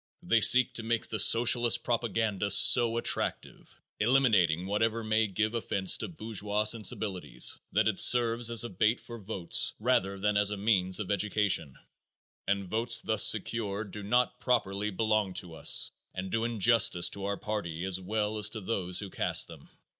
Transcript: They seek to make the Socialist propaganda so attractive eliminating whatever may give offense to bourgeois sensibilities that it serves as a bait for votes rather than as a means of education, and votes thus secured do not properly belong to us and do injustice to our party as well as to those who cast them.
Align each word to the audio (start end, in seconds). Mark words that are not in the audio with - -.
They 0.23 0.41
seek 0.41 0.73
to 0.73 0.81
make 0.81 1.07
the 1.09 1.19
Socialist 1.19 1.83
propaganda 1.83 2.49
so 2.49 2.97
attractive 2.97 3.79
eliminating 3.99 4.65
whatever 4.65 5.03
may 5.03 5.27
give 5.27 5.53
offense 5.53 5.95
to 5.99 6.07
bourgeois 6.07 6.63
sensibilities 6.63 7.59
that 7.73 7.87
it 7.87 7.99
serves 7.99 8.49
as 8.49 8.63
a 8.63 8.69
bait 8.69 8.99
for 8.99 9.19
votes 9.19 9.75
rather 9.79 10.17
than 10.19 10.37
as 10.37 10.49
a 10.49 10.57
means 10.57 10.99
of 10.99 11.11
education, 11.11 11.75
and 12.47 12.67
votes 12.67 13.01
thus 13.01 13.21
secured 13.23 13.91
do 13.91 14.01
not 14.01 14.39
properly 14.39 14.89
belong 14.89 15.35
to 15.35 15.53
us 15.53 15.91
and 16.15 16.31
do 16.31 16.45
injustice 16.45 17.07
to 17.11 17.25
our 17.25 17.37
party 17.37 17.83
as 17.85 18.01
well 18.01 18.39
as 18.39 18.49
to 18.49 18.61
those 18.61 18.97
who 18.99 19.11
cast 19.11 19.47
them. 19.47 19.69